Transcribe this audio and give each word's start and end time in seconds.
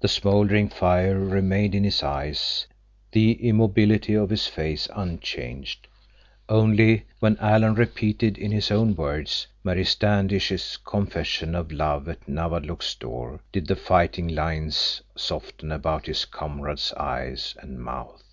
The 0.00 0.08
smoldering 0.08 0.68
fire 0.68 1.16
remained 1.16 1.76
in 1.76 1.84
his 1.84 2.02
eyes, 2.02 2.66
the 3.12 3.34
immobility 3.34 4.14
of 4.14 4.30
his 4.30 4.48
face 4.48 4.88
unchanged. 4.92 5.86
Only 6.48 7.06
when 7.20 7.36
Alan 7.38 7.74
repeated, 7.74 8.36
in 8.36 8.50
his 8.50 8.72
own 8.72 8.96
words, 8.96 9.46
Mary 9.62 9.84
Standish's 9.84 10.76
confession 10.76 11.54
of 11.54 11.70
love 11.70 12.08
at 12.08 12.26
Nawadlook's 12.26 12.96
door 12.96 13.38
did 13.52 13.68
the 13.68 13.76
fighting 13.76 14.26
lines 14.26 15.02
soften 15.16 15.70
about 15.70 16.06
his 16.06 16.24
comrade's 16.24 16.92
eyes 16.94 17.54
and 17.60 17.78
mouth. 17.78 18.24